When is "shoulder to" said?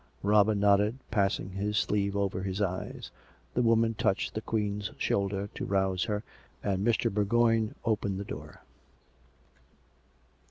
4.97-5.63